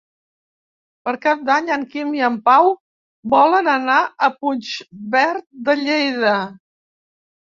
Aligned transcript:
Per 1.07 1.11
Cap 1.25 1.41
d'Any 1.49 1.67
en 1.73 1.83
Quim 1.89 2.13
i 2.19 2.23
en 2.27 2.37
Pau 2.47 2.69
volen 3.33 3.69
anar 3.73 3.97
a 4.27 4.29
Puigverd 4.37 5.45
de 5.69 5.75
Lleida. 5.83 6.35